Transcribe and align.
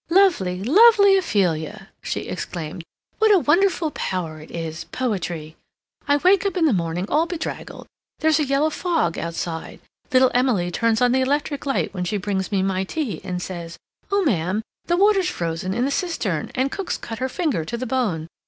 "Lovely, 0.09 0.63
lovely 0.63 1.15
Ophelia!" 1.15 1.89
she 2.01 2.21
exclaimed. 2.21 2.83
"What 3.19 3.29
a 3.31 3.37
wonderful 3.37 3.91
power 3.91 4.39
it 4.39 4.49
is—poetry! 4.49 5.55
I 6.07 6.17
wake 6.17 6.43
up 6.43 6.57
in 6.57 6.65
the 6.65 6.73
morning 6.73 7.05
all 7.07 7.27
bedraggled; 7.27 7.85
there's 8.17 8.39
a 8.39 8.43
yellow 8.43 8.71
fog 8.71 9.19
outside; 9.19 9.79
little 10.11 10.31
Emily 10.33 10.71
turns 10.71 11.03
on 11.03 11.11
the 11.11 11.21
electric 11.21 11.67
light 11.67 11.93
when 11.93 12.03
she 12.05 12.17
brings 12.17 12.51
me 12.51 12.63
my 12.63 12.83
tea, 12.83 13.21
and 13.23 13.43
says, 13.43 13.77
'Oh, 14.11 14.23
ma'am, 14.23 14.63
the 14.85 14.97
water's 14.97 15.29
frozen 15.29 15.71
in 15.71 15.85
the 15.85 15.91
cistern, 15.91 16.49
and 16.55 16.71
cook's 16.71 16.97
cut 16.97 17.19
her 17.19 17.29
finger 17.29 17.63
to 17.63 17.77
the 17.77 17.85
bone. 17.85 18.25